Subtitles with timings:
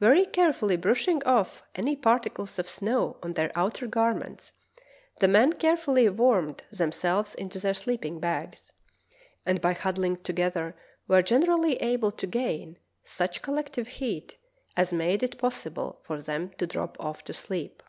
[0.00, 4.52] Very carefully brushing off any particles of snow on their outer garments,
[5.20, 8.72] the men carefully wormed them selves into their sleeping bags,
[9.46, 10.74] and by huddling to gether
[11.06, 14.38] were generally able to gain such collective heat
[14.76, 17.84] as made it possible for them to drop off to sleep.